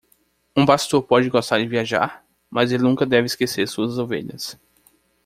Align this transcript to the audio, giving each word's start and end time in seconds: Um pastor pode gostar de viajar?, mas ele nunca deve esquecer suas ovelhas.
Um 0.57 0.65
pastor 0.65 1.03
pode 1.03 1.29
gostar 1.29 1.59
de 1.59 1.67
viajar?, 1.67 2.25
mas 2.49 2.71
ele 2.71 2.81
nunca 2.81 3.05
deve 3.05 3.27
esquecer 3.27 3.67
suas 3.67 3.99
ovelhas. 3.99 4.59